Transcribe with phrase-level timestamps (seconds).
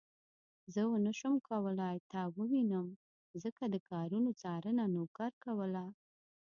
[0.73, 2.87] زه ونه شوم کولای تا ووينم
[3.43, 5.83] ځکه د کارونو څارنه نوکر کوله.